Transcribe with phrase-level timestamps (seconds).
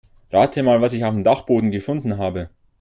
[0.31, 2.49] Rate mal, was ich auf dem Dachboden gefunden habe.